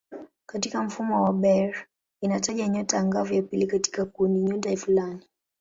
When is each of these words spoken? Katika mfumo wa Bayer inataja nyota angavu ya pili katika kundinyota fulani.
Katika 0.45 0.83
mfumo 0.83 1.23
wa 1.23 1.33
Bayer 1.33 1.87
inataja 2.21 2.67
nyota 2.67 2.99
angavu 2.99 3.33
ya 3.33 3.41
pili 3.41 3.67
katika 3.67 4.05
kundinyota 4.05 4.77
fulani. 4.77 5.25